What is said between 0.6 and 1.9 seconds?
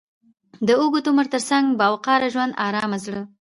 د اوږد عمر تر څنګ، با